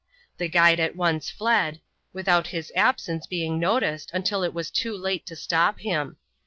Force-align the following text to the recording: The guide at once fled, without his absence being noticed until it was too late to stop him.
The 0.39 0.47
guide 0.47 0.79
at 0.79 0.95
once 0.95 1.29
fled, 1.29 1.79
without 2.11 2.47
his 2.47 2.71
absence 2.75 3.27
being 3.27 3.59
noticed 3.59 4.09
until 4.15 4.41
it 4.43 4.51
was 4.51 4.71
too 4.71 4.97
late 4.97 5.27
to 5.27 5.35
stop 5.35 5.81
him. 5.81 6.17